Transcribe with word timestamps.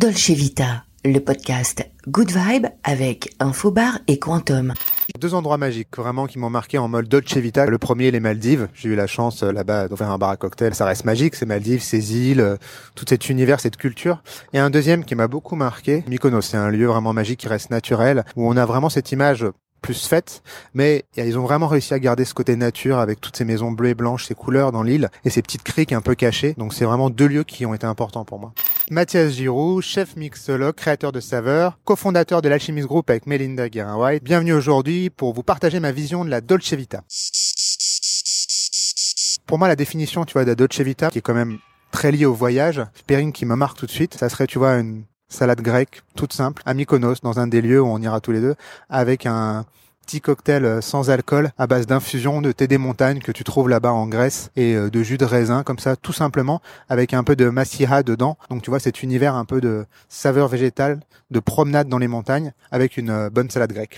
Dolce 0.00 0.30
Vita, 0.30 0.84
le 1.04 1.18
podcast 1.18 1.86
Good 2.08 2.30
Vibe 2.30 2.68
avec 2.84 3.34
Infobar 3.38 3.98
et 4.08 4.18
Quantum. 4.18 4.72
Deux 5.20 5.34
endroits 5.34 5.58
magiques 5.58 5.94
vraiment 5.94 6.26
qui 6.26 6.38
m'ont 6.38 6.48
marqué 6.48 6.78
en 6.78 6.88
mode 6.88 7.06
Dolce 7.06 7.36
Vita. 7.36 7.66
Le 7.66 7.76
premier, 7.76 8.10
les 8.10 8.18
Maldives. 8.18 8.68
J'ai 8.72 8.88
eu 8.88 8.94
la 8.94 9.06
chance 9.06 9.42
euh, 9.42 9.52
là-bas 9.52 9.88
d'ouvrir 9.88 10.10
un 10.10 10.16
bar 10.16 10.30
à 10.30 10.38
cocktail. 10.38 10.74
Ça 10.74 10.86
reste 10.86 11.04
magique, 11.04 11.34
ces 11.34 11.44
Maldives, 11.44 11.82
ces 11.82 12.16
îles, 12.16 12.40
euh, 12.40 12.56
tout 12.94 13.04
cet 13.06 13.28
univers, 13.28 13.60
cette 13.60 13.76
culture. 13.76 14.22
Et 14.54 14.58
un 14.58 14.70
deuxième 14.70 15.04
qui 15.04 15.14
m'a 15.14 15.28
beaucoup 15.28 15.54
marqué, 15.54 16.02
Mykonos. 16.08 16.40
C'est 16.40 16.56
un 16.56 16.70
lieu 16.70 16.86
vraiment 16.86 17.12
magique 17.12 17.40
qui 17.40 17.48
reste 17.48 17.68
naturel, 17.68 18.24
où 18.36 18.48
on 18.48 18.56
a 18.56 18.64
vraiment 18.64 18.88
cette 18.88 19.12
image 19.12 19.44
plus 19.80 20.06
faite, 20.06 20.42
mais 20.74 21.04
ils 21.16 21.38
ont 21.38 21.42
vraiment 21.42 21.66
réussi 21.66 21.94
à 21.94 21.98
garder 21.98 22.24
ce 22.24 22.34
côté 22.34 22.56
nature 22.56 22.98
avec 22.98 23.20
toutes 23.20 23.36
ces 23.36 23.44
maisons 23.44 23.72
bleues 23.72 23.90
et 23.90 23.94
blanches, 23.94 24.26
ces 24.26 24.34
couleurs 24.34 24.72
dans 24.72 24.82
l'île 24.82 25.08
et 25.24 25.30
ces 25.30 25.42
petites 25.42 25.62
criques 25.62 25.92
un 25.92 26.00
peu 26.00 26.14
cachées. 26.14 26.54
Donc 26.58 26.74
c'est 26.74 26.84
vraiment 26.84 27.10
deux 27.10 27.26
lieux 27.26 27.44
qui 27.44 27.66
ont 27.66 27.74
été 27.74 27.86
importants 27.86 28.24
pour 28.24 28.38
moi. 28.38 28.52
Mathias 28.90 29.32
Giroux, 29.34 29.80
chef 29.80 30.16
mixologue, 30.16 30.74
créateur 30.74 31.12
de 31.12 31.20
saveurs, 31.20 31.78
cofondateur 31.84 32.42
de 32.42 32.48
l'Alchimist 32.48 32.88
Group 32.88 33.08
avec 33.08 33.26
Melinda 33.26 33.68
Guérin-White. 33.68 34.24
Bienvenue 34.24 34.52
aujourd'hui 34.52 35.10
pour 35.10 35.32
vous 35.32 35.42
partager 35.42 35.80
ma 35.80 35.92
vision 35.92 36.24
de 36.24 36.30
la 36.30 36.40
Dolce 36.40 36.72
Vita. 36.72 37.02
Pour 39.46 39.58
moi, 39.58 39.68
la 39.68 39.76
définition, 39.76 40.24
tu 40.24 40.34
vois, 40.34 40.44
de 40.44 40.48
la 40.50 40.54
Dolce 40.54 40.80
Vita, 40.80 41.10
qui 41.10 41.18
est 41.18 41.22
quand 41.22 41.34
même 41.34 41.58
très 41.90 42.12
liée 42.12 42.26
au 42.26 42.34
voyage, 42.34 42.82
pairing 43.06 43.32
qui 43.32 43.46
me 43.46 43.56
marque 43.56 43.78
tout 43.78 43.86
de 43.86 43.90
suite, 43.90 44.14
ça 44.14 44.28
serait, 44.28 44.46
tu 44.46 44.58
vois, 44.58 44.74
une 44.74 45.04
salade 45.30 45.62
grecque 45.62 46.02
toute 46.14 46.34
simple 46.34 46.62
à 46.66 46.74
Mykonos 46.74 47.22
dans 47.22 47.40
un 47.40 47.46
des 47.46 47.62
lieux 47.62 47.80
où 47.80 47.86
on 47.86 47.98
ira 48.02 48.20
tous 48.20 48.32
les 48.32 48.40
deux 48.40 48.56
avec 48.90 49.24
un 49.24 49.64
petit 50.10 50.20
cocktail 50.20 50.64
euh, 50.64 50.80
sans 50.80 51.08
alcool 51.08 51.52
à 51.56 51.68
base 51.68 51.86
d'infusion 51.86 52.42
de 52.42 52.50
thé 52.50 52.66
des 52.66 52.78
montagnes 52.78 53.20
que 53.20 53.30
tu 53.30 53.44
trouves 53.44 53.68
là-bas 53.68 53.92
en 53.92 54.08
Grèce 54.08 54.50
et 54.56 54.74
euh, 54.74 54.90
de 54.90 55.02
jus 55.04 55.18
de 55.18 55.24
raisin 55.24 55.62
comme 55.62 55.78
ça 55.78 55.94
tout 55.94 56.12
simplement 56.12 56.60
avec 56.88 57.14
un 57.14 57.22
peu 57.22 57.36
de 57.36 57.48
massiha 57.48 58.02
dedans. 58.02 58.36
Donc 58.50 58.62
tu 58.62 58.70
vois 58.70 58.80
cet 58.80 59.04
univers 59.04 59.36
un 59.36 59.44
peu 59.44 59.60
de 59.60 59.86
saveur 60.08 60.48
végétale, 60.48 60.98
de 61.30 61.38
promenade 61.38 61.88
dans 61.88 61.98
les 61.98 62.08
montagnes 62.08 62.52
avec 62.72 62.96
une 62.96 63.10
euh, 63.10 63.30
bonne 63.30 63.50
salade 63.50 63.72
grecque 63.72 63.96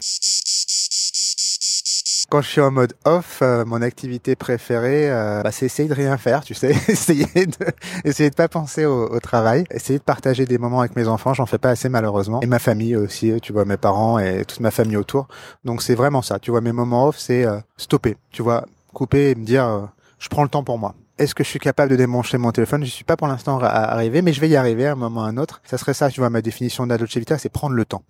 quand 2.32 2.40
je 2.40 2.48
suis 2.48 2.62
en 2.62 2.70
mode 2.70 2.94
off, 3.04 3.40
euh, 3.42 3.66
mon 3.66 3.82
activité 3.82 4.36
préférée, 4.36 5.10
euh, 5.10 5.42
bah, 5.42 5.52
c'est 5.52 5.66
essayer 5.66 5.86
de 5.86 5.92
rien 5.92 6.16
faire, 6.16 6.42
tu 6.42 6.54
sais, 6.54 6.70
essayer 6.88 7.26
de 7.26 7.66
essayer 8.06 8.30
de 8.30 8.34
pas 8.34 8.48
penser 8.48 8.86
au, 8.86 9.20
travail, 9.20 9.64
essayer 9.70 9.98
de 9.98 10.04
partager 10.04 10.46
des 10.46 10.56
moments 10.56 10.80
avec 10.80 10.96
mes 10.96 11.08
enfants. 11.08 11.34
J'en 11.34 11.44
fais 11.44 11.58
pas 11.58 11.68
assez 11.68 11.90
malheureusement, 11.90 12.40
et 12.40 12.46
ma 12.46 12.58
famille 12.58 12.96
aussi. 12.96 13.34
Tu 13.42 13.52
vois, 13.52 13.66
mes 13.66 13.76
parents 13.76 14.18
et 14.18 14.46
toute 14.46 14.60
ma 14.60 14.70
famille 14.70 14.96
autour. 14.96 15.28
Donc 15.66 15.82
c'est 15.82 15.94
vraiment 15.94 16.22
ça. 16.22 16.38
Tu 16.38 16.50
vois, 16.50 16.62
mes 16.62 16.72
moments 16.72 17.08
off, 17.08 17.18
c'est 17.18 17.44
euh, 17.44 17.58
stopper. 17.76 18.16
Tu 18.30 18.40
vois, 18.40 18.64
couper 18.94 19.32
et 19.32 19.34
me 19.34 19.44
dire, 19.44 19.90
je 20.18 20.30
prends 20.30 20.42
le 20.42 20.48
temps 20.48 20.64
pour 20.64 20.78
moi. 20.78 20.94
Est-ce 21.18 21.34
que 21.34 21.44
je 21.44 21.50
suis 21.50 21.58
capable 21.58 21.90
de 21.90 21.96
démancher 21.96 22.38
mon 22.38 22.50
téléphone? 22.50 22.82
Je 22.82 22.90
suis 22.90 23.04
pas 23.04 23.18
pour 23.18 23.26
l'instant 23.28 23.60
arrivé, 23.60 24.22
mais 24.22 24.32
je 24.32 24.40
vais 24.40 24.48
y 24.48 24.56
arriver 24.56 24.86
à 24.86 24.92
un 24.92 24.94
moment 24.94 25.20
ou 25.20 25.24
à 25.24 25.26
un 25.26 25.36
autre. 25.36 25.60
Ça 25.64 25.76
serait 25.76 25.92
ça, 25.92 26.08
tu 26.08 26.20
vois, 26.20 26.30
ma 26.30 26.40
définition 26.40 26.86
de 26.86 26.94
la 26.94 27.38
c'est 27.38 27.48
prendre 27.50 27.74
le 27.74 27.84
temps. 27.84 28.02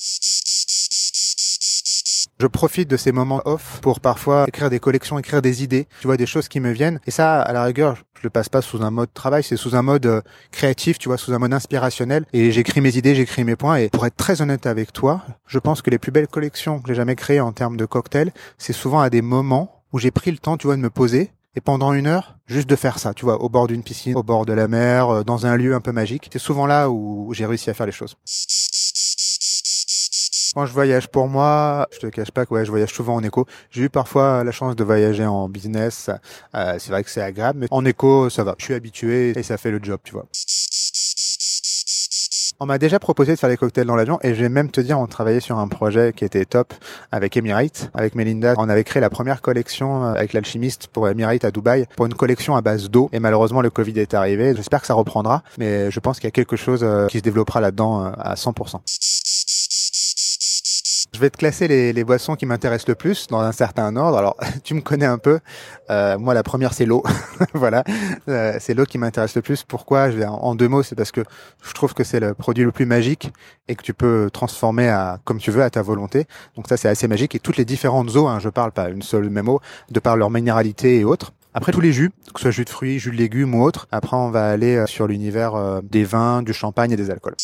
Je 2.42 2.48
profite 2.48 2.90
de 2.90 2.96
ces 2.96 3.12
moments 3.12 3.40
off 3.44 3.78
pour 3.82 4.00
parfois 4.00 4.46
écrire 4.48 4.68
des 4.68 4.80
collections, 4.80 5.16
écrire 5.16 5.42
des 5.42 5.62
idées, 5.62 5.86
tu 6.00 6.08
vois, 6.08 6.16
des 6.16 6.26
choses 6.26 6.48
qui 6.48 6.58
me 6.58 6.72
viennent. 6.72 6.98
Et 7.06 7.12
ça, 7.12 7.40
à 7.40 7.52
la 7.52 7.62
rigueur, 7.62 7.94
je 8.14 8.22
le 8.24 8.30
passe 8.30 8.48
pas 8.48 8.60
sous 8.62 8.82
un 8.82 8.90
mode 8.90 9.14
travail, 9.14 9.44
c'est 9.44 9.56
sous 9.56 9.76
un 9.76 9.82
mode 9.82 10.06
euh, 10.06 10.22
créatif, 10.50 10.98
tu 10.98 11.08
vois, 11.08 11.18
sous 11.18 11.32
un 11.32 11.38
mode 11.38 11.54
inspirationnel. 11.54 12.24
Et 12.32 12.50
j'écris 12.50 12.80
mes 12.80 12.96
idées, 12.96 13.14
j'écris 13.14 13.44
mes 13.44 13.54
points. 13.54 13.76
Et 13.76 13.90
pour 13.90 14.04
être 14.06 14.16
très 14.16 14.42
honnête 14.42 14.66
avec 14.66 14.92
toi, 14.92 15.22
je 15.46 15.60
pense 15.60 15.82
que 15.82 15.90
les 15.90 16.00
plus 16.00 16.10
belles 16.10 16.26
collections 16.26 16.80
que 16.80 16.88
j'ai 16.88 16.96
jamais 16.96 17.14
créées 17.14 17.38
en 17.38 17.52
termes 17.52 17.76
de 17.76 17.84
cocktails, 17.84 18.32
c'est 18.58 18.72
souvent 18.72 18.98
à 18.98 19.08
des 19.08 19.22
moments 19.22 19.84
où 19.92 20.00
j'ai 20.00 20.10
pris 20.10 20.32
le 20.32 20.38
temps, 20.38 20.56
tu 20.56 20.66
vois, 20.66 20.74
de 20.74 20.82
me 20.82 20.90
poser 20.90 21.30
et 21.54 21.60
pendant 21.60 21.92
une 21.92 22.06
heure, 22.06 22.38
juste 22.46 22.68
de 22.68 22.76
faire 22.76 22.98
ça, 22.98 23.12
tu 23.12 23.26
vois, 23.26 23.42
au 23.42 23.50
bord 23.50 23.66
d'une 23.66 23.82
piscine, 23.82 24.16
au 24.16 24.22
bord 24.22 24.46
de 24.46 24.54
la 24.54 24.68
mer, 24.68 25.10
euh, 25.10 25.22
dans 25.22 25.44
un 25.44 25.56
lieu 25.56 25.74
un 25.74 25.80
peu 25.80 25.92
magique. 25.92 26.30
C'est 26.32 26.38
souvent 26.38 26.66
là 26.66 26.88
où 26.88 27.34
j'ai 27.34 27.44
réussi 27.44 27.68
à 27.68 27.74
faire 27.74 27.84
les 27.84 27.92
choses. 27.92 28.16
Quand 30.54 30.66
je 30.66 30.72
voyage 30.72 31.08
pour 31.08 31.28
moi, 31.28 31.88
je 31.92 31.98
te 31.98 32.06
cache 32.08 32.30
pas 32.30 32.44
que 32.44 32.52
ouais, 32.52 32.66
je 32.66 32.70
voyage 32.70 32.92
souvent 32.92 33.14
en 33.14 33.22
éco. 33.22 33.46
J'ai 33.70 33.84
eu 33.84 33.88
parfois 33.88 34.44
la 34.44 34.52
chance 34.52 34.76
de 34.76 34.84
voyager 34.84 35.24
en 35.24 35.48
business. 35.48 36.10
Euh, 36.54 36.76
c'est 36.78 36.90
vrai 36.90 37.02
que 37.02 37.08
c'est 37.10 37.22
agréable, 37.22 37.60
mais 37.60 37.66
en 37.70 37.84
éco, 37.86 38.28
ça 38.28 38.44
va. 38.44 38.54
Je 38.58 38.64
suis 38.64 38.74
habitué 38.74 39.30
et 39.38 39.42
ça 39.42 39.56
fait 39.56 39.70
le 39.70 39.80
job, 39.82 39.98
tu 40.04 40.12
vois. 40.12 40.26
On 42.60 42.66
m'a 42.66 42.78
déjà 42.78 42.98
proposé 42.98 43.32
de 43.32 43.38
faire 43.38 43.48
des 43.48 43.56
cocktails 43.56 43.86
dans 43.86 43.96
l'avion 43.96 44.18
et 44.22 44.34
je 44.34 44.42
vais 44.42 44.50
même 44.50 44.70
te 44.70 44.80
dire, 44.80 45.00
on 45.00 45.06
travaillait 45.06 45.40
sur 45.40 45.58
un 45.58 45.68
projet 45.68 46.12
qui 46.12 46.24
était 46.24 46.44
top 46.44 46.74
avec 47.10 47.36
Emirates, 47.36 47.90
avec 47.94 48.14
Melinda. 48.14 48.54
On 48.58 48.68
avait 48.68 48.84
créé 48.84 49.00
la 49.00 49.10
première 49.10 49.40
collection 49.40 50.04
euh, 50.04 50.12
avec 50.12 50.34
l'alchimiste 50.34 50.86
pour 50.86 51.08
Emirates 51.08 51.44
à 51.44 51.50
Dubaï, 51.50 51.86
pour 51.96 52.06
une 52.06 52.14
collection 52.14 52.54
à 52.56 52.60
base 52.60 52.90
d'eau. 52.90 53.08
Et 53.12 53.20
malheureusement, 53.20 53.62
le 53.62 53.70
Covid 53.70 53.98
est 53.98 54.14
arrivé. 54.14 54.54
J'espère 54.54 54.82
que 54.82 54.86
ça 54.86 54.94
reprendra, 54.94 55.42
mais 55.56 55.90
je 55.90 55.98
pense 55.98 56.20
qu'il 56.20 56.26
y 56.26 56.28
a 56.28 56.30
quelque 56.30 56.56
chose 56.56 56.80
euh, 56.84 57.06
qui 57.06 57.18
se 57.18 57.22
développera 57.22 57.60
là-dedans 57.60 58.12
à 58.16 58.34
100%. 58.34 58.80
Je 61.14 61.20
vais 61.20 61.28
te 61.28 61.36
classer 61.36 61.68
les, 61.68 61.92
les 61.92 62.04
boissons 62.04 62.36
qui 62.36 62.46
m'intéressent 62.46 62.88
le 62.88 62.94
plus 62.94 63.26
dans 63.26 63.40
un 63.40 63.52
certain 63.52 63.94
ordre. 63.96 64.16
Alors, 64.16 64.34
tu 64.64 64.72
me 64.72 64.80
connais 64.80 65.04
un 65.04 65.18
peu. 65.18 65.40
Euh, 65.90 66.16
moi, 66.16 66.32
la 66.32 66.42
première, 66.42 66.72
c'est 66.72 66.86
l'eau. 66.86 67.02
voilà, 67.54 67.84
euh, 68.28 68.56
c'est 68.58 68.72
l'eau 68.72 68.86
qui 68.86 68.96
m'intéresse 68.96 69.34
le 69.36 69.42
plus. 69.42 69.62
Pourquoi? 69.62 70.10
Je 70.10 70.16
vais 70.16 70.24
en, 70.24 70.54
deux 70.54 70.68
mots, 70.68 70.82
c'est 70.82 70.94
parce 70.94 71.12
que 71.12 71.20
je 71.62 71.72
trouve 71.74 71.92
que 71.92 72.02
c'est 72.02 72.18
le 72.18 72.32
produit 72.32 72.64
le 72.64 72.72
plus 72.72 72.86
magique 72.86 73.30
et 73.68 73.74
que 73.74 73.82
tu 73.82 73.92
peux 73.92 74.30
transformer 74.32 74.88
à 74.88 75.18
comme 75.24 75.38
tu 75.38 75.50
veux 75.50 75.62
à 75.62 75.68
ta 75.68 75.82
volonté. 75.82 76.24
Donc 76.56 76.66
ça, 76.66 76.78
c'est 76.78 76.88
assez 76.88 77.08
magique. 77.08 77.34
Et 77.34 77.40
toutes 77.40 77.58
les 77.58 77.66
différentes 77.66 78.16
eaux, 78.16 78.26
hein, 78.26 78.38
je 78.38 78.48
parle 78.48 78.72
pas 78.72 78.88
une 78.88 79.02
seule 79.02 79.28
même 79.28 79.50
eau, 79.50 79.60
de 79.90 80.00
par 80.00 80.16
leur 80.16 80.30
minéralité 80.30 80.98
et 80.98 81.04
autres. 81.04 81.32
Après 81.54 81.72
tous 81.72 81.82
les 81.82 81.92
jus, 81.92 82.10
que 82.32 82.40
ce 82.40 82.44
soit 82.44 82.50
jus 82.50 82.64
de 82.64 82.70
fruits, 82.70 82.98
jus 82.98 83.10
de 83.10 83.16
légumes 83.16 83.54
ou 83.54 83.62
autres, 83.62 83.86
après 83.92 84.16
on 84.16 84.30
va 84.30 84.48
aller 84.48 84.76
euh, 84.76 84.86
sur 84.86 85.06
l'univers 85.06 85.54
euh, 85.54 85.82
des 85.82 86.04
vins, 86.04 86.42
du 86.42 86.54
champagne 86.54 86.92
et 86.92 86.96
des 86.96 87.10
alcools. 87.10 87.36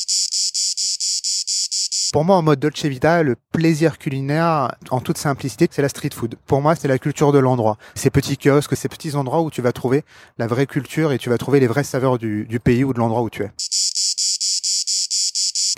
Pour 2.11 2.25
moi, 2.25 2.37
en 2.37 2.43
mode 2.43 2.59
Dolce 2.59 2.87
Vita, 2.87 3.23
le 3.23 3.37
plaisir 3.53 3.99
culinaire, 3.99 4.75
en 4.91 5.01
toute 5.01 5.19
simplicité, 5.19 5.69
c'est 5.71 5.83
la 5.83 5.91
street 5.91 6.11
food. 6.15 6.37
Pour 6.47 6.63
moi, 6.63 6.75
c'est 6.75 6.89
la 6.89 6.99
culture 6.99 7.33
de 7.33 7.39
l'endroit. 7.39 7.77
Ces 7.95 8.09
petits 8.09 8.39
kiosques, 8.39 8.77
ces 8.77 8.89
petits 8.89 9.15
endroits 9.15 9.43
où 9.43 9.51
tu 9.51 9.61
vas 9.61 9.73
trouver 9.73 10.05
la 10.39 10.47
vraie 10.47 10.67
culture 10.67 11.13
et 11.13 11.19
tu 11.19 11.29
vas 11.29 11.37
trouver 11.37 11.61
les 11.61 11.67
vraies 11.67 11.85
saveurs 11.85 12.17
du, 12.17 12.47
du 12.47 12.61
pays 12.61 12.83
ou 12.83 12.95
de 12.95 12.99
l'endroit 12.99 13.21
où 13.21 13.29
tu 13.29 13.43
es 13.43 13.51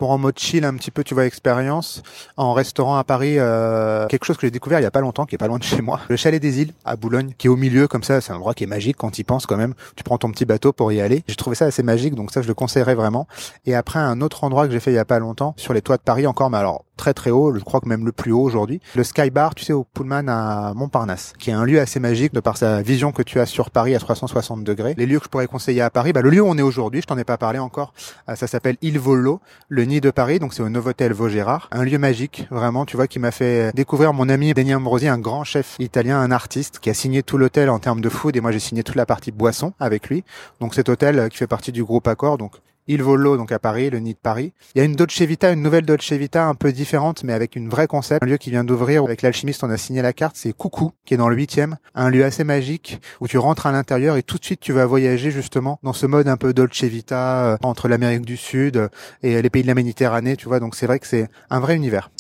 pour 0.01 0.13
en 0.13 0.17
mode 0.17 0.39
chill 0.39 0.65
un 0.65 0.73
petit 0.77 0.91
peu, 0.91 1.05
tu 1.05 1.13
vois, 1.13 1.27
expérience, 1.27 2.03
en 2.39 2.55
restaurant 2.55 2.97
à 2.97 3.05
Paris, 3.05 3.35
euh, 3.37 4.07
quelque 4.07 4.25
chose 4.25 4.39
que 4.39 4.47
j'ai 4.47 4.51
découvert 4.51 4.81
il 4.81 4.83
y 4.83 4.87
a 4.87 4.91
pas 4.91 5.03
longtemps, 5.03 5.27
qui 5.27 5.35
est 5.35 5.39
pas 5.39 5.47
loin 5.47 5.59
de 5.59 5.63
chez 5.63 5.83
moi, 5.83 6.01
le 6.09 6.17
chalet 6.17 6.41
des 6.41 6.63
îles 6.63 6.73
à 6.87 6.97
Boulogne, 6.97 7.35
qui 7.37 7.49
est 7.49 7.51
au 7.51 7.57
milieu 7.57 7.87
comme 7.87 8.03
ça, 8.03 8.23
c'est 8.23 8.33
un 8.33 8.37
endroit 8.37 8.55
qui 8.55 8.65
est 8.65 8.67
magique 8.67 8.97
quand 8.97 9.19
y 9.19 9.25
penses 9.25 9.45
quand 9.45 9.59
même. 9.59 9.75
Tu 9.97 10.03
prends 10.03 10.17
ton 10.17 10.31
petit 10.31 10.47
bateau 10.47 10.73
pour 10.73 10.91
y 10.91 11.03
aller. 11.03 11.23
J'ai 11.29 11.37
trouvé 11.37 11.55
ça 11.55 11.67
assez 11.67 11.83
magique, 11.83 12.15
donc 12.15 12.31
ça 12.31 12.41
je 12.41 12.49
le 12.49 12.55
conseillerais 12.55 12.95
vraiment. 12.95 13.29
Et 13.67 13.75
après 13.75 13.99
un 13.99 14.23
autre 14.23 14.43
endroit 14.43 14.67
que 14.67 14.73
j'ai 14.73 14.81
fait 14.81 14.91
il 14.91 14.95
y 14.95 14.99
a 14.99 15.05
pas 15.05 15.19
longtemps, 15.19 15.53
sur 15.59 15.75
les 15.75 15.83
toits 15.83 15.99
de 15.99 16.03
Paris 16.03 16.27
encore, 16.27 16.49
mais 16.49 16.57
alors 16.57 16.87
très 17.01 17.15
très 17.15 17.31
haut, 17.31 17.55
je 17.55 17.61
crois 17.65 17.81
que 17.81 17.89
même 17.89 18.05
le 18.05 18.13
plus 18.13 18.31
haut 18.31 18.43
aujourd'hui, 18.43 18.81
le 18.95 19.05
Sky 19.05 19.31
Bar, 19.31 19.55
tu 19.55 19.65
sais, 19.65 19.73
au 19.73 19.85
Pullman 19.85 20.29
à 20.29 20.75
Montparnasse, 20.75 21.33
qui 21.39 21.49
est 21.49 21.55
un 21.55 21.65
lieu 21.65 21.81
assez 21.81 21.99
magique 21.99 22.35
de 22.35 22.41
par 22.41 22.59
sa 22.59 22.83
vision 22.83 23.11
que 23.11 23.23
tu 23.23 23.41
as 23.41 23.47
sur 23.47 23.71
Paris 23.71 23.95
à 23.95 23.99
360 23.99 24.65
degrés. 24.65 24.95
Les 24.99 25.07
lieux 25.07 25.19
que 25.19 25.25
je 25.25 25.31
pourrais 25.31 25.47
conseiller 25.47 25.81
à 25.81 25.89
Paris, 25.89 26.13
bah, 26.13 26.21
le 26.21 26.29
lieu 26.29 26.43
où 26.43 26.47
on 26.47 26.59
est 26.59 26.63
aujourd'hui, 26.63 27.01
je 27.01 27.07
t'en 27.07 27.17
ai 27.17 27.25
pas 27.25 27.39
parlé 27.39 27.59
encore, 27.59 27.95
euh, 28.29 28.35
ça 28.35 28.47
s'appelle 28.47 28.77
Il 28.83 28.99
Volo, 28.99 29.41
le 29.71 29.85
de 29.99 30.13
Paris, 30.13 30.39
donc 30.39 30.55
c'est 30.55 30.63
au 30.63 30.69
Novotel 30.69 31.13
Vaugirard, 31.13 31.69
un 31.73 31.83
lieu 31.83 31.99
magique, 31.99 32.47
vraiment, 32.53 32.85
tu 32.85 32.95
vois, 32.95 33.09
qui 33.09 33.19
m'a 33.19 33.33
fait 33.33 33.75
découvrir 33.75 34.13
mon 34.13 34.29
ami 34.29 34.55
Denis 34.55 34.77
Ambrosi, 34.77 35.09
un 35.09 35.19
grand 35.19 35.43
chef 35.43 35.75
italien, 35.81 36.21
un 36.21 36.31
artiste, 36.31 36.79
qui 36.79 36.91
a 36.91 36.95
signé 36.95 37.25
tout 37.25 37.39
l'hôtel 37.39 37.69
en 37.69 37.81
termes 37.81 38.01
de 38.01 38.09
food, 38.09 38.37
et 38.37 38.41
moi 38.41 38.53
j'ai 38.53 38.61
signé 38.61 38.85
toute 38.85 38.95
la 38.95 39.07
partie 39.07 39.33
boisson 39.33 39.73
avec 39.81 40.09
lui. 40.09 40.23
Donc 40.61 40.75
cet 40.77 40.89
hôtel 40.89 41.19
euh, 41.19 41.29
qui 41.29 41.39
fait 41.39 41.49
partie 41.49 41.73
du 41.73 41.83
groupe 41.83 42.07
Accor, 42.07 42.39
donc 42.39 42.53
Il 42.87 43.03
Volo, 43.03 43.37
donc 43.37 43.53
à 43.53 43.59
Paris, 43.59 43.91
le 43.91 43.99
nid 43.99 44.15
de 44.15 44.19
Paris. 44.19 44.53
Il 44.75 44.79
y 44.79 44.81
a 44.81 44.85
une 44.85 44.95
Dolce 44.97 45.21
Vita, 45.23 45.53
une 45.53 45.63
nouvelle 45.63 45.85
Dolce 45.85 46.13
Vita 46.13 46.47
un 46.47 46.55
peu 46.55 46.73
différente, 46.73 47.25
mais 47.25 47.33
avec 47.33 47.57
une 47.57 47.69
vraie 47.69 47.87
concept. 47.87 48.23
Un 48.23 48.27
lieu 48.27 48.37
qui 48.37 48.51
vient 48.51 48.65
d'ouvrir 48.65 49.05
avec 49.05 49.23
l'alchimiste, 49.23 49.63
on 49.63 49.71
a 49.71 49.77
signé 49.77 50.03
la 50.03 50.13
carte, 50.13 50.37
c'est 50.37 50.53
Coucou, 50.53 50.93
qui 51.05 51.15
est 51.15 51.17
dans 51.17 51.29
le 51.29 51.37
huitième. 51.37 51.77
Un 51.95 52.11
lieu 52.11 52.25
assez 52.25 52.45
magique 52.45 53.01
où 53.21 53.29
tu 53.29 53.39
rentres 53.39 53.67
à 53.67 53.73
l'intérieur 53.73 54.17
et 54.17 54.23
tout 54.23 54.39
de 54.39 54.45
suite 54.45 54.61
tu 54.61 54.73
vas 54.73 54.87
voyager 54.87 55.31
justement 55.31 55.79
dans 55.83 55.93
ce 55.93 56.07
mode 56.07 56.29
un 56.29 56.37
peu 56.37 56.53
Dolce 56.53 56.85
Vita 56.85 57.45
euh, 57.45 57.57
entre 57.63 57.89
l'Amérique 57.89 58.27
du 58.27 58.37
Sud 58.37 58.89
et 59.23 59.41
les 59.41 59.51
pays 59.51 59.63
de 59.63 59.69
la 59.69 59.75
Méditerranée, 59.75 60.37
tu 60.37 60.49
vois. 60.49 60.61
Donc 60.61 60.75
c'est 60.75 60.87
vrai 60.87 60.99
que 60.99 61.07
c'est 61.07 61.29
un 61.51 61.61
vrai 61.61 61.77
univers 61.77 62.11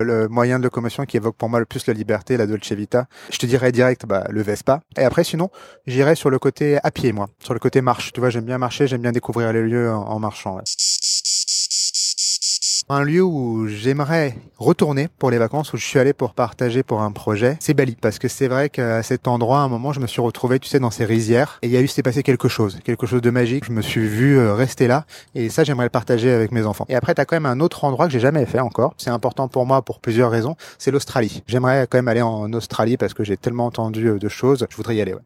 le 0.00 0.28
moyen 0.28 0.58
de 0.58 0.64
locomotion 0.64 1.04
qui 1.04 1.16
évoque 1.16 1.36
pour 1.36 1.48
moi 1.48 1.58
le 1.58 1.66
plus 1.66 1.86
la 1.86 1.94
liberté, 1.94 2.36
la 2.36 2.46
Dolce 2.46 2.72
Vita. 2.72 3.06
Je 3.30 3.38
te 3.38 3.46
dirais 3.46 3.72
direct, 3.72 4.06
bah, 4.06 4.26
le 4.30 4.42
Vespa. 4.42 4.80
Et 4.96 5.04
après, 5.04 5.24
sinon, 5.24 5.50
j'irai 5.86 6.14
sur 6.14 6.30
le 6.30 6.38
côté 6.38 6.78
à 6.82 6.90
pied, 6.90 7.12
moi. 7.12 7.28
Sur 7.38 7.54
le 7.54 7.60
côté 7.60 7.80
marche. 7.80 8.12
Tu 8.12 8.20
vois, 8.20 8.30
j'aime 8.30 8.44
bien 8.44 8.58
marcher, 8.58 8.86
j'aime 8.86 9.02
bien 9.02 9.12
découvrir 9.12 9.52
les 9.52 9.62
lieux 9.62 9.90
en, 9.92 10.18
marchant. 10.18 10.58
Un 12.90 13.02
lieu 13.02 13.22
où 13.22 13.66
j'aimerais 13.66 14.36
retourner 14.58 15.08
pour 15.18 15.30
les 15.30 15.38
vacances, 15.38 15.72
où 15.72 15.78
je 15.78 15.86
suis 15.86 15.98
allé 15.98 16.12
pour 16.12 16.34
partager 16.34 16.82
pour 16.82 17.00
un 17.00 17.12
projet, 17.12 17.56
c'est 17.58 17.72
Bali. 17.72 17.96
Parce 17.98 18.18
que 18.18 18.28
c'est 18.28 18.46
vrai 18.46 18.68
qu'à 18.68 19.02
cet 19.02 19.26
endroit, 19.26 19.60
à 19.60 19.62
un 19.62 19.68
moment, 19.68 19.94
je 19.94 20.00
me 20.00 20.06
suis 20.06 20.20
retrouvé, 20.20 20.58
tu 20.58 20.68
sais, 20.68 20.80
dans 20.80 20.90
ces 20.90 21.06
rizières. 21.06 21.58
Et 21.62 21.68
il 21.68 21.72
y 21.72 21.78
a 21.78 21.80
eu, 21.80 21.88
s'est 21.88 22.02
passé 22.02 22.22
quelque 22.22 22.46
chose. 22.46 22.78
Quelque 22.84 23.06
chose 23.06 23.22
de 23.22 23.30
magique. 23.30 23.64
Je 23.64 23.72
me 23.72 23.80
suis 23.80 24.06
vu 24.06 24.38
euh, 24.38 24.52
rester 24.54 24.86
là. 24.86 25.06
Et 25.34 25.48
ça, 25.48 25.64
j'aimerais 25.64 25.86
le 25.86 25.90
partager 25.90 26.30
avec 26.30 26.52
mes 26.52 26.66
enfants. 26.66 26.84
Et 26.90 26.94
après, 26.94 27.14
t'as 27.14 27.24
quand 27.24 27.36
même 27.36 27.46
un 27.46 27.60
autre 27.60 27.84
endroit 27.84 28.06
que 28.06 28.12
j'ai 28.12 28.20
jamais 28.20 28.44
fait 28.44 28.60
encore. 28.60 28.92
C'est 28.98 29.10
important 29.10 29.48
pour 29.48 29.64
moi 29.64 29.80
pour 29.80 29.98
plusieurs 29.98 30.30
raisons. 30.30 30.56
C'est 30.76 30.90
l'Australie. 30.90 31.42
J'aimerais 31.46 31.86
quand 31.88 31.96
même 31.96 32.08
aller 32.08 32.22
en 32.22 32.52
Australie 32.52 32.98
parce 32.98 33.14
que 33.14 33.24
j'ai 33.24 33.38
tellement 33.38 33.64
entendu 33.64 34.08
euh, 34.08 34.18
de 34.18 34.28
choses. 34.28 34.66
Je 34.68 34.76
voudrais 34.76 34.96
y 34.96 35.00
aller, 35.00 35.14
ouais. 35.14 35.22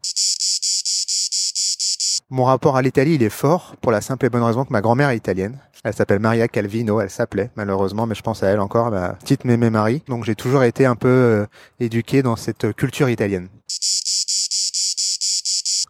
Mon 2.31 2.45
rapport 2.45 2.77
à 2.77 2.83
l'Italie, 2.83 3.15
il 3.15 3.23
est 3.23 3.31
fort 3.31 3.75
pour 3.81 3.91
la 3.91 4.03
simple 4.03 4.27
et 4.27 4.29
bonne 4.29 4.43
raison 4.43 4.67
que 4.67 4.73
ma 4.73 4.83
grand-mère 4.83 5.09
est 5.09 5.17
italienne. 5.17 5.59
Elle 5.85 5.95
s'appelle 5.95 6.19
Maria 6.19 6.49
Calvino, 6.49 7.01
elle 7.01 7.11
s'appelait 7.11 7.51
malheureusement, 7.57 8.07
mais 8.07 8.15
je 8.15 8.23
pense 8.23 8.43
à 8.43 8.49
elle 8.49 8.61
encore, 8.61 8.91
ma 8.91 9.11
petite 9.15 9.45
mémé 9.45 9.71
Marie. 9.71 10.03
Donc 10.09 10.25
j'ai 10.25 10.35
toujours 10.35 10.65
été 10.65 10.87
un 10.87 10.97
peu 10.97 11.09
euh, 11.09 11.47
éduqué 11.81 12.23
dans 12.23 12.37
cette 12.37 12.73
culture 12.75 13.09
italienne. 13.09 13.49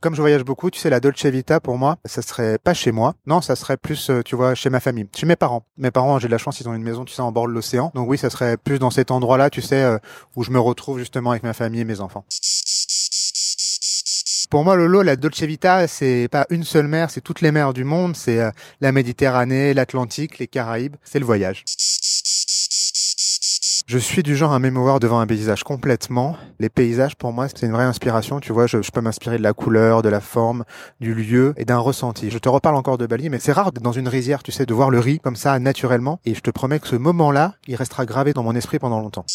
Comme 0.00 0.14
je 0.14 0.20
voyage 0.20 0.44
beaucoup, 0.44 0.70
tu 0.70 0.78
sais, 0.78 0.90
la 0.90 1.00
Dolce 1.00 1.26
Vita, 1.26 1.58
pour 1.58 1.76
moi, 1.76 1.96
ça 2.04 2.22
serait 2.22 2.58
pas 2.58 2.72
chez 2.72 2.92
moi. 2.92 3.14
Non, 3.26 3.40
ça 3.40 3.56
serait 3.56 3.76
plus, 3.76 4.10
euh, 4.10 4.22
tu 4.22 4.36
vois, 4.36 4.54
chez 4.54 4.70
ma 4.70 4.78
famille, 4.78 5.08
chez 5.16 5.26
mes 5.26 5.34
parents. 5.34 5.64
Mes 5.76 5.90
parents, 5.90 6.20
j'ai 6.20 6.28
de 6.28 6.32
la 6.32 6.38
chance, 6.38 6.60
ils 6.60 6.68
ont 6.68 6.74
une 6.74 6.84
maison, 6.84 7.04
tu 7.04 7.12
sais, 7.12 7.22
en 7.22 7.32
bord 7.32 7.48
de 7.48 7.52
l'océan. 7.52 7.90
Donc 7.94 8.08
oui, 8.08 8.16
ça 8.16 8.30
serait 8.30 8.56
plus 8.56 8.78
dans 8.78 8.90
cet 8.90 9.10
endroit-là, 9.10 9.50
tu 9.50 9.60
sais, 9.60 9.82
euh, 9.82 9.98
où 10.36 10.44
je 10.44 10.52
me 10.52 10.60
retrouve 10.60 10.98
justement 10.98 11.32
avec 11.32 11.42
ma 11.42 11.52
famille 11.52 11.80
et 11.80 11.84
mes 11.84 12.00
enfants. 12.00 12.24
Pour 14.50 14.64
moi, 14.64 14.76
Lolo, 14.76 15.02
la 15.02 15.16
Dolce 15.16 15.42
Vita, 15.42 15.86
c'est 15.86 16.26
pas 16.30 16.46
une 16.48 16.64
seule 16.64 16.88
mer, 16.88 17.10
c'est 17.10 17.20
toutes 17.20 17.42
les 17.42 17.52
mers 17.52 17.74
du 17.74 17.84
monde. 17.84 18.16
C'est 18.16 18.40
euh, 18.40 18.50
la 18.80 18.92
Méditerranée, 18.92 19.74
l'Atlantique, 19.74 20.38
les 20.38 20.46
Caraïbes. 20.46 20.96
C'est 21.04 21.18
le 21.18 21.26
voyage. 21.26 21.64
Je 23.86 23.98
suis 23.98 24.22
du 24.22 24.36
genre 24.36 24.52
à 24.54 24.58
m'émouvoir 24.58 25.00
devant 25.00 25.20
un 25.20 25.26
paysage 25.26 25.64
complètement. 25.64 26.38
Les 26.60 26.70
paysages, 26.70 27.14
pour 27.14 27.34
moi, 27.34 27.48
c'est 27.48 27.66
une 27.66 27.72
vraie 27.72 27.84
inspiration. 27.84 28.40
Tu 28.40 28.54
vois, 28.54 28.66
je, 28.66 28.78
peux 28.90 29.02
m'inspirer 29.02 29.36
de 29.36 29.42
la 29.42 29.52
couleur, 29.52 30.00
de 30.00 30.08
la 30.08 30.22
forme, 30.22 30.64
du 31.00 31.14
lieu 31.14 31.52
et 31.58 31.66
d'un 31.66 31.78
ressenti. 31.78 32.30
Je 32.30 32.38
te 32.38 32.48
reparle 32.48 32.76
encore 32.76 32.96
de 32.96 33.06
Bali, 33.06 33.28
mais 33.28 33.40
c'est 33.40 33.52
rare 33.52 33.72
dans 33.72 33.92
une 33.92 34.08
rizière, 34.08 34.42
tu 34.42 34.52
sais, 34.52 34.64
de 34.64 34.72
voir 34.72 34.88
le 34.88 34.98
riz 34.98 35.20
comme 35.20 35.36
ça 35.36 35.58
naturellement. 35.58 36.20
Et 36.24 36.34
je 36.34 36.40
te 36.40 36.50
promets 36.50 36.80
que 36.80 36.88
ce 36.88 36.96
moment-là, 36.96 37.54
il 37.66 37.76
restera 37.76 38.06
gravé 38.06 38.32
dans 38.32 38.42
mon 38.42 38.54
esprit 38.54 38.78
pendant 38.78 39.00
longtemps. 39.00 39.26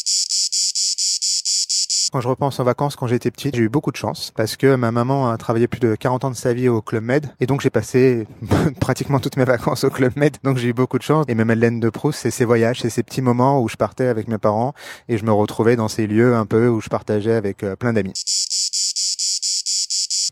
Quand 2.14 2.20
je 2.20 2.28
repense 2.28 2.60
en 2.60 2.62
vacances 2.62 2.94
quand 2.94 3.08
j'étais 3.08 3.32
petite, 3.32 3.56
j'ai 3.56 3.62
eu 3.62 3.68
beaucoup 3.68 3.90
de 3.90 3.96
chance 3.96 4.32
parce 4.36 4.54
que 4.54 4.76
ma 4.76 4.92
maman 4.92 5.30
a 5.30 5.36
travaillé 5.36 5.66
plus 5.66 5.80
de 5.80 5.96
40 5.96 6.26
ans 6.26 6.30
de 6.30 6.36
sa 6.36 6.54
vie 6.54 6.68
au 6.68 6.80
Club 6.80 7.02
Med 7.02 7.26
et 7.40 7.46
donc 7.46 7.60
j'ai 7.60 7.70
passé 7.70 8.28
pratiquement 8.80 9.18
toutes 9.18 9.36
mes 9.36 9.42
vacances 9.42 9.82
au 9.82 9.90
Club 9.90 10.12
Med. 10.14 10.36
Donc 10.44 10.56
j'ai 10.56 10.68
eu 10.68 10.72
beaucoup 10.72 10.96
de 10.96 11.02
chance 11.02 11.24
et 11.26 11.34
même 11.34 11.48
Madeleine 11.48 11.80
de 11.80 11.90
Proust, 11.90 12.20
c'est 12.20 12.30
ces 12.30 12.44
voyages, 12.44 12.82
c'est 12.82 12.88
ces 12.88 13.02
petits 13.02 13.20
moments 13.20 13.60
où 13.60 13.68
je 13.68 13.74
partais 13.74 14.06
avec 14.06 14.28
mes 14.28 14.38
parents 14.38 14.74
et 15.08 15.18
je 15.18 15.24
me 15.24 15.32
retrouvais 15.32 15.74
dans 15.74 15.88
ces 15.88 16.06
lieux 16.06 16.36
un 16.36 16.46
peu 16.46 16.68
où 16.68 16.80
je 16.80 16.88
partageais 16.88 17.34
avec 17.34 17.64
euh, 17.64 17.74
plein 17.74 17.92
d'amis. 17.92 18.12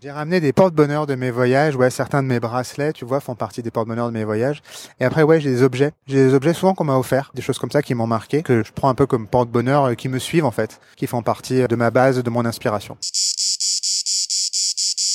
J'ai 0.02 0.10
ramené 0.10 0.40
des 0.40 0.52
porte-bonheur 0.52 1.06
de 1.06 1.14
mes 1.14 1.30
voyages. 1.30 1.76
Ouais, 1.76 1.88
certains 1.88 2.24
de 2.24 2.26
mes 2.26 2.40
bracelets, 2.40 2.92
tu 2.92 3.04
vois, 3.04 3.20
font 3.20 3.36
partie 3.36 3.62
des 3.62 3.70
porte-bonheur 3.70 4.08
de 4.08 4.12
mes 4.12 4.24
voyages. 4.24 4.60
Et 4.98 5.04
après, 5.04 5.22
ouais, 5.22 5.40
j'ai 5.40 5.50
des 5.50 5.62
objets. 5.62 5.92
J'ai 6.08 6.26
des 6.26 6.34
objets 6.34 6.54
souvent 6.54 6.74
qu'on 6.74 6.82
m'a 6.82 6.98
offert, 6.98 7.30
des 7.36 7.42
choses 7.42 7.60
comme 7.60 7.70
ça 7.70 7.82
qui 7.82 7.94
m'ont 7.94 8.08
marqué, 8.08 8.42
que 8.42 8.64
je 8.64 8.72
prends 8.72 8.88
un 8.88 8.96
peu 8.96 9.06
comme 9.06 9.28
porte-bonheur, 9.28 9.84
euh, 9.84 9.94
qui 9.94 10.08
me 10.08 10.18
suivent 10.18 10.44
en 10.44 10.50
fait, 10.50 10.80
qui 10.96 11.06
font 11.06 11.22
partie 11.22 11.68
de 11.68 11.76
ma 11.76 11.92
base, 11.92 12.20
de 12.20 12.30
mon 12.30 12.44
inspiration. 12.44 12.96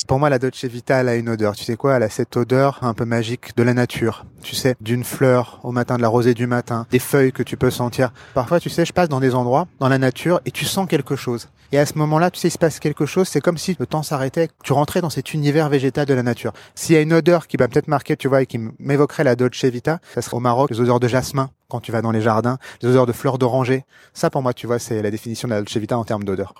Pour 0.08 0.18
moi, 0.18 0.30
la 0.30 0.38
Dolce 0.38 0.64
Vita, 0.64 0.96
elle 0.96 1.08
a 1.10 1.16
une 1.16 1.28
odeur. 1.28 1.54
Tu 1.54 1.64
sais 1.64 1.76
quoi? 1.76 1.96
Elle 1.96 2.02
a 2.02 2.08
cette 2.08 2.34
odeur 2.38 2.78
un 2.80 2.94
peu 2.94 3.04
magique 3.04 3.54
de 3.58 3.62
la 3.62 3.74
nature. 3.74 4.24
Tu 4.42 4.56
sais, 4.56 4.74
d'une 4.80 5.04
fleur 5.04 5.60
au 5.64 5.70
matin, 5.70 5.98
de 5.98 6.02
la 6.02 6.08
rosée 6.08 6.32
du 6.32 6.46
matin, 6.46 6.86
des 6.90 6.98
feuilles 6.98 7.30
que 7.30 7.42
tu 7.42 7.58
peux 7.58 7.70
sentir. 7.70 8.10
Parfois, 8.32 8.58
tu 8.58 8.70
sais, 8.70 8.86
je 8.86 8.94
passe 8.94 9.10
dans 9.10 9.20
des 9.20 9.34
endroits, 9.34 9.68
dans 9.80 9.90
la 9.90 9.98
nature, 9.98 10.40
et 10.46 10.50
tu 10.50 10.64
sens 10.64 10.88
quelque 10.88 11.14
chose. 11.14 11.50
Et 11.72 11.78
à 11.78 11.84
ce 11.84 11.98
moment-là, 11.98 12.30
tu 12.30 12.40
sais, 12.40 12.48
il 12.48 12.52
se 12.52 12.56
passe 12.56 12.80
quelque 12.80 13.04
chose. 13.04 13.28
C'est 13.28 13.42
comme 13.42 13.58
si 13.58 13.76
le 13.78 13.84
temps 13.84 14.02
s'arrêtait. 14.02 14.48
Tu 14.64 14.72
rentrais 14.72 15.02
dans 15.02 15.10
cet 15.10 15.34
univers 15.34 15.68
végétal 15.68 16.06
de 16.06 16.14
la 16.14 16.22
nature. 16.22 16.54
S'il 16.74 16.94
y 16.94 16.98
a 16.98 17.02
une 17.02 17.12
odeur 17.12 17.46
qui 17.46 17.58
va 17.58 17.68
peut-être 17.68 17.88
marquer, 17.88 18.16
tu 18.16 18.28
vois, 18.28 18.40
et 18.40 18.46
qui 18.46 18.58
m'évoquerait 18.78 19.24
la 19.24 19.36
Dolce 19.36 19.62
Vita, 19.66 20.00
ça 20.14 20.22
serait 20.22 20.38
au 20.38 20.40
Maroc, 20.40 20.70
les 20.70 20.80
odeurs 20.80 21.00
de 21.00 21.08
jasmin 21.08 21.50
quand 21.68 21.80
tu 21.80 21.92
vas 21.92 22.00
dans 22.00 22.12
les 22.12 22.22
jardins, 22.22 22.56
les 22.80 22.88
odeurs 22.88 23.04
de 23.04 23.12
fleurs 23.12 23.36
d'oranger. 23.36 23.84
Ça, 24.14 24.30
pour 24.30 24.40
moi, 24.40 24.54
tu 24.54 24.66
vois, 24.66 24.78
c'est 24.78 25.02
la 25.02 25.10
définition 25.10 25.48
de 25.48 25.52
la 25.52 25.58
Dolce 25.58 25.76
Vita 25.76 25.98
en 25.98 26.04
termes 26.04 26.24
d'odeur. 26.24 26.54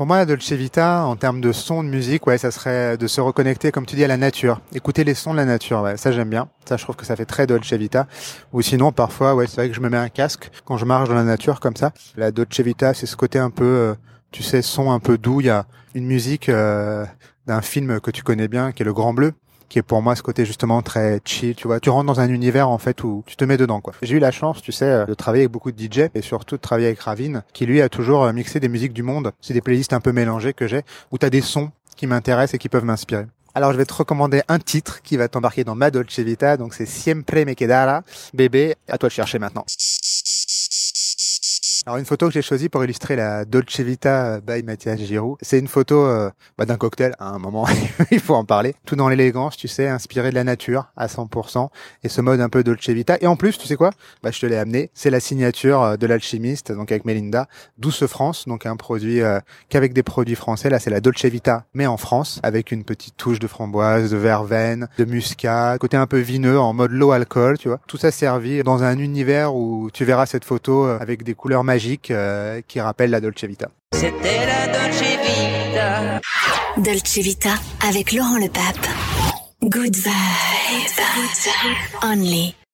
Pour 0.00 0.06
moi, 0.06 0.24
Dolce 0.24 0.52
Vita, 0.52 1.04
en 1.04 1.14
termes 1.14 1.42
de 1.42 1.52
son, 1.52 1.84
de 1.84 1.90
musique, 1.90 2.26
ouais, 2.26 2.38
ça 2.38 2.50
serait 2.50 2.96
de 2.96 3.06
se 3.06 3.20
reconnecter, 3.20 3.70
comme 3.70 3.84
tu 3.84 3.96
dis, 3.96 4.04
à 4.04 4.08
la 4.08 4.16
nature. 4.16 4.62
Écouter 4.74 5.04
les 5.04 5.12
sons 5.12 5.32
de 5.32 5.36
la 5.36 5.44
nature, 5.44 5.82
ouais, 5.82 5.98
ça 5.98 6.10
j'aime 6.10 6.30
bien. 6.30 6.48
Ça, 6.66 6.78
je 6.78 6.84
trouve 6.84 6.96
que 6.96 7.04
ça 7.04 7.16
fait 7.16 7.26
très 7.26 7.46
Dolce 7.46 7.70
Vita. 7.74 8.06
Ou 8.54 8.62
sinon, 8.62 8.92
parfois, 8.92 9.34
ouais, 9.34 9.46
c'est 9.46 9.56
vrai 9.56 9.68
que 9.68 9.76
je 9.76 9.80
me 9.82 9.90
mets 9.90 9.98
un 9.98 10.08
casque 10.08 10.50
quand 10.64 10.78
je 10.78 10.86
marche 10.86 11.10
dans 11.10 11.14
la 11.14 11.22
nature 11.22 11.60
comme 11.60 11.76
ça. 11.76 11.92
La 12.16 12.30
Dolce 12.30 12.60
Vita, 12.60 12.94
c'est 12.94 13.04
ce 13.04 13.14
côté 13.14 13.38
un 13.38 13.50
peu, 13.50 13.66
euh, 13.66 13.94
tu 14.32 14.42
sais, 14.42 14.62
son 14.62 14.90
un 14.90 15.00
peu 15.00 15.18
doux. 15.18 15.42
Il 15.42 15.48
y 15.48 15.50
a 15.50 15.66
une 15.94 16.06
musique 16.06 16.48
euh, 16.48 17.04
d'un 17.46 17.60
film 17.60 18.00
que 18.00 18.10
tu 18.10 18.22
connais 18.22 18.48
bien, 18.48 18.72
qui 18.72 18.82
est 18.82 18.86
Le 18.86 18.94
Grand 18.94 19.12
Bleu 19.12 19.34
qui 19.70 19.78
est 19.78 19.82
pour 19.82 20.02
moi 20.02 20.14
ce 20.16 20.22
côté 20.22 20.44
justement 20.44 20.82
très 20.82 21.20
chill, 21.24 21.54
tu 21.54 21.66
vois. 21.66 21.80
Tu 21.80 21.88
rentres 21.88 22.06
dans 22.06 22.20
un 22.20 22.28
univers 22.28 22.68
en 22.68 22.76
fait 22.76 23.02
où 23.02 23.22
tu 23.26 23.36
te 23.36 23.44
mets 23.44 23.56
dedans 23.56 23.80
quoi. 23.80 23.94
J'ai 24.02 24.16
eu 24.16 24.18
la 24.18 24.32
chance, 24.32 24.60
tu 24.60 24.72
sais, 24.72 24.84
euh, 24.84 25.06
de 25.06 25.14
travailler 25.14 25.44
avec 25.44 25.52
beaucoup 25.52 25.72
de 25.72 25.80
DJ 25.80 26.10
et 26.14 26.20
surtout 26.20 26.56
de 26.56 26.60
travailler 26.60 26.88
avec 26.88 27.00
Ravine 27.00 27.42
qui 27.54 27.64
lui 27.64 27.80
a 27.80 27.88
toujours 27.88 28.24
euh, 28.24 28.32
mixé 28.32 28.60
des 28.60 28.68
musiques 28.68 28.92
du 28.92 29.02
monde. 29.02 29.32
C'est 29.40 29.54
des 29.54 29.62
playlists 29.62 29.94
un 29.94 30.00
peu 30.00 30.12
mélangées 30.12 30.52
que 30.52 30.66
j'ai 30.66 30.82
où 31.12 31.18
tu 31.18 31.24
as 31.24 31.30
des 31.30 31.40
sons 31.40 31.70
qui 31.96 32.06
m'intéressent 32.06 32.54
et 32.54 32.58
qui 32.58 32.68
peuvent 32.68 32.84
m'inspirer. 32.84 33.26
Alors 33.54 33.72
je 33.72 33.78
vais 33.78 33.86
te 33.86 33.94
recommander 33.94 34.42
un 34.48 34.58
titre 34.58 35.02
qui 35.02 35.16
va 35.16 35.28
t'embarquer 35.28 35.64
dans 35.64 35.74
ma 35.74 35.90
Dolce 35.90 36.18
Vita, 36.18 36.56
donc 36.56 36.74
c'est 36.74 36.86
Siempre 36.86 37.44
me 37.44 37.54
quedara. 37.54 38.02
Bébé, 38.34 38.74
à 38.88 38.98
toi 38.98 39.08
de 39.08 39.14
chercher 39.14 39.38
maintenant. 39.38 39.64
Alors 41.86 41.96
une 41.96 42.04
photo 42.04 42.26
que 42.26 42.34
j'ai 42.34 42.42
choisie 42.42 42.68
pour 42.68 42.84
illustrer 42.84 43.16
la 43.16 43.46
Dolce 43.46 43.80
Vita 43.80 44.42
by 44.42 44.62
Mathias 44.62 45.00
Giroud, 45.00 45.38
c'est 45.40 45.58
une 45.58 45.66
photo 45.66 46.04
euh, 46.04 46.30
bah, 46.58 46.66
d'un 46.66 46.76
cocktail. 46.76 47.14
À 47.18 47.30
un 47.30 47.38
moment, 47.38 47.66
il 48.10 48.20
faut 48.20 48.34
en 48.34 48.44
parler. 48.44 48.74
Tout 48.84 48.96
dans 48.96 49.08
l'élégance, 49.08 49.56
tu 49.56 49.66
sais, 49.66 49.88
inspiré 49.88 50.28
de 50.28 50.34
la 50.34 50.44
nature 50.44 50.92
à 50.94 51.06
100% 51.06 51.70
et 52.04 52.10
ce 52.10 52.20
mode 52.20 52.42
un 52.42 52.50
peu 52.50 52.62
Dolce 52.62 52.90
Vita. 52.90 53.16
Et 53.22 53.26
en 53.26 53.36
plus, 53.36 53.56
tu 53.56 53.66
sais 53.66 53.76
quoi? 53.76 53.92
Bah 54.22 54.30
je 54.30 54.38
te 54.38 54.44
l'ai 54.44 54.58
amené. 54.58 54.90
C'est 54.92 55.08
la 55.08 55.20
signature 55.20 55.82
euh, 55.82 55.96
de 55.96 56.06
l'alchimiste, 56.06 56.70
donc 56.70 56.92
avec 56.92 57.06
Melinda, 57.06 57.48
Douce 57.78 58.04
France, 58.04 58.46
donc 58.46 58.66
un 58.66 58.76
produit 58.76 59.22
euh, 59.22 59.40
qu'avec 59.70 59.94
des 59.94 60.02
produits 60.02 60.34
français. 60.34 60.68
Là, 60.68 60.80
c'est 60.80 60.90
la 60.90 61.00
Dolce 61.00 61.24
Vita, 61.24 61.64
mais 61.72 61.86
en 61.86 61.96
France, 61.96 62.40
avec 62.42 62.72
une 62.72 62.84
petite 62.84 63.16
touche 63.16 63.38
de 63.38 63.46
framboise, 63.46 64.10
de 64.10 64.18
verveine, 64.18 64.86
de 64.98 65.06
muscat, 65.06 65.78
côté 65.78 65.96
un 65.96 66.06
peu 66.06 66.18
vineux, 66.18 66.60
en 66.60 66.74
mode 66.74 66.90
low 66.90 67.12
alcool, 67.12 67.56
tu 67.56 67.68
vois. 67.68 67.80
Tout 67.86 67.96
ça 67.96 68.10
servi 68.10 68.62
dans 68.62 68.82
un 68.82 68.98
univers 68.98 69.54
où 69.54 69.88
tu 69.90 70.04
verras 70.04 70.26
cette 70.26 70.44
photo 70.44 70.84
avec 70.84 71.22
des 71.22 71.32
couleurs 71.32 71.64
magique 71.70 72.10
euh, 72.10 72.60
qui 72.66 72.80
rappelle 72.80 73.10
la 73.10 73.20
Dolce 73.20 73.44
Vita. 73.44 73.68
C'était 73.94 74.44
la 74.44 74.66
Dolce 74.66 75.02
Vita. 75.24 76.20
Dolce 76.78 77.18
Vita 77.18 77.54
avec 77.88 78.10
Laurent 78.10 78.38
Le 78.38 78.48
Pape. 78.48 78.86
Good 79.62 79.94
vibes. 79.94 80.10
Only 82.02 82.60